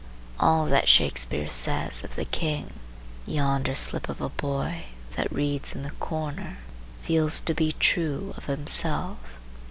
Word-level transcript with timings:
All 0.39 0.65
that 0.65 0.87
Shakspeare 0.89 1.47
says 1.47 2.03
of 2.03 2.15
the 2.15 2.25
king, 2.25 2.73
yonder 3.27 3.75
slip 3.75 4.09
of 4.09 4.19
a 4.19 4.29
boy 4.29 4.85
that 5.15 5.31
reads 5.31 5.75
in 5.75 5.83
the 5.83 5.91
corner 5.91 6.57
feels 7.03 7.39
to 7.41 7.53
be 7.53 7.73
true 7.73 8.33
of 8.35 8.45
himself. 8.45 9.37